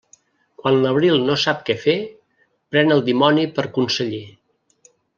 [0.61, 1.95] Quan l'abril no sap què fer,
[2.75, 4.27] pren el dimoni per conseller.